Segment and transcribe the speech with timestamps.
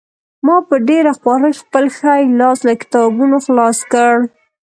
[0.45, 4.13] ما په ډېره خوارۍ خپل ښی لاس له کتابونو خلاص کړ